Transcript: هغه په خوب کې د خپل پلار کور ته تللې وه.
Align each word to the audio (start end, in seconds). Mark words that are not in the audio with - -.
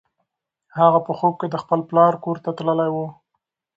هغه 0.79 0.99
په 1.07 1.11
خوب 1.17 1.33
کې 1.39 1.47
د 1.49 1.55
خپل 1.63 1.79
پلار 1.89 2.13
کور 2.23 2.37
ته 2.43 2.49
تللې 2.57 2.89
وه. 2.95 3.07